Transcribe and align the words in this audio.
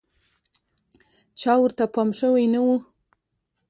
چا 1.39 1.53
ورته 1.61 1.83
پام 1.93 2.09
شوی 2.19 2.45
نه 2.53 2.59
و. 2.65 2.67